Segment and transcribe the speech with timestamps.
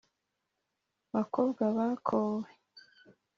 [1.13, 2.49] Bakobwa bakowe